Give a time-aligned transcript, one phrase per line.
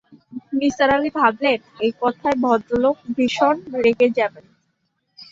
[0.59, 4.45] নিসার আলি ভাবলেন, এই কথায় ভদ্রলোক ভীষণ রেগে যাবেন।